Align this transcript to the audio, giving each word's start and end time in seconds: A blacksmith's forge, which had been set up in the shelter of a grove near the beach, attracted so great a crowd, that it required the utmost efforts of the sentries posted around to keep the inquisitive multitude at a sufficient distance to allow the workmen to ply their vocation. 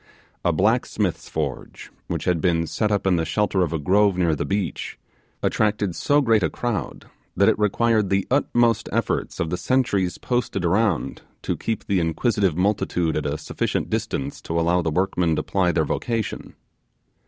A 0.43 0.51
blacksmith's 0.51 1.29
forge, 1.29 1.91
which 2.07 2.25
had 2.25 2.41
been 2.41 2.65
set 2.65 2.91
up 2.91 3.05
in 3.05 3.17
the 3.17 3.23
shelter 3.23 3.61
of 3.61 3.71
a 3.71 3.77
grove 3.77 4.17
near 4.17 4.35
the 4.35 4.45
beach, 4.47 4.97
attracted 5.43 5.95
so 5.95 6.21
great 6.21 6.41
a 6.41 6.49
crowd, 6.49 7.05
that 7.37 7.47
it 7.47 7.59
required 7.59 8.09
the 8.09 8.25
utmost 8.31 8.89
efforts 8.91 9.39
of 9.39 9.51
the 9.51 9.57
sentries 9.57 10.17
posted 10.17 10.65
around 10.65 11.21
to 11.43 11.55
keep 11.55 11.85
the 11.85 11.99
inquisitive 11.99 12.57
multitude 12.57 13.15
at 13.15 13.27
a 13.27 13.37
sufficient 13.37 13.91
distance 13.91 14.41
to 14.41 14.59
allow 14.59 14.81
the 14.81 14.89
workmen 14.89 15.35
to 15.35 15.43
ply 15.43 15.71
their 15.71 15.85
vocation. 15.85 16.55